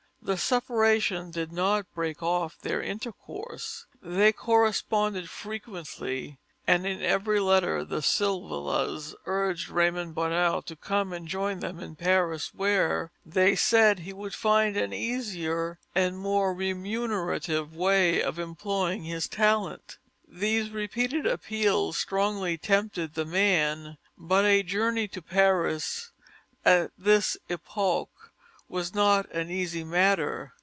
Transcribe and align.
The 0.23 0.37
separation 0.37 1.31
did 1.31 1.51
not 1.51 1.91
break 1.95 2.21
off 2.21 2.55
their 2.61 2.79
intercourse. 2.79 3.87
They 4.03 4.31
corresponded 4.31 5.27
frequently 5.31 6.37
and 6.67 6.85
in 6.85 7.01
every 7.01 7.39
letter 7.39 7.83
the 7.83 8.03
Silvelas 8.03 9.15
urged 9.25 9.69
Raymond 9.69 10.13
Bonheur 10.13 10.61
to 10.67 10.75
come 10.75 11.11
and 11.11 11.27
join 11.27 11.59
them 11.59 11.79
in 11.79 11.95
Paris 11.95 12.53
where, 12.53 13.11
they 13.25 13.55
said, 13.55 13.99
he 14.01 14.13
would 14.13 14.35
find 14.35 14.77
an 14.77 14.93
easier 14.93 15.79
and 15.95 16.19
more 16.19 16.53
remunerative 16.53 17.75
way 17.75 18.21
of 18.21 18.37
employing 18.37 19.03
his 19.05 19.27
talent. 19.27 19.97
These 20.27 20.69
repeated 20.69 21.25
appeals 21.25 21.97
strongly 21.97 22.59
tempted 22.59 23.15
the 23.15 23.25
man, 23.25 23.97
but 24.15 24.45
a 24.45 24.61
journey 24.61 25.07
to 25.09 25.21
Paris, 25.23 26.11
at 26.63 26.91
this 26.95 27.37
epoch, 27.49 28.09
was 28.69 28.95
not 28.95 29.29
an 29.33 29.51
easy 29.51 29.83
matter. 29.83 30.53